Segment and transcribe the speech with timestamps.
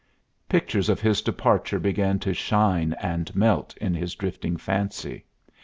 [0.49, 5.25] Pictures of his departure began to shine and melt in his drifting fancy.